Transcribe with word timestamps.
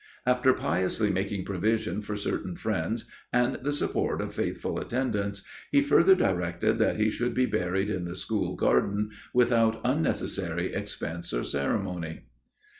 After 0.25 0.51
piously 0.55 1.11
making 1.11 1.45
provision 1.45 2.01
for 2.01 2.15
certain 2.15 2.55
friends 2.55 3.05
and 3.31 3.59
the 3.61 3.71
support 3.71 4.19
of 4.19 4.33
faithful 4.33 4.79
attendants, 4.79 5.43
he 5.71 5.83
further 5.83 6.15
directed 6.15 6.79
that 6.79 6.97
he 6.97 7.11
should 7.11 7.35
be 7.35 7.45
buried 7.45 7.91
in 7.91 8.05
the 8.05 8.15
school 8.15 8.55
garden 8.55 9.11
without 9.31 9.79
unnecessary 9.83 10.73
expense 10.73 11.31
or 11.33 11.43
ceremony. 11.43 12.21